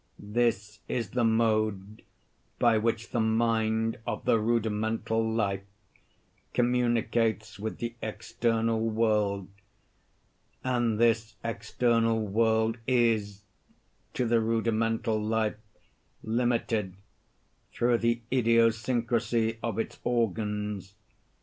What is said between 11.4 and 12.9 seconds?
external world